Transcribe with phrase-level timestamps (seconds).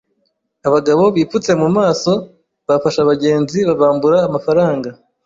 [0.67, 2.11] Abagabo bipfutse mu maso
[2.67, 4.89] bafashe abagenzi babambura amafaranga.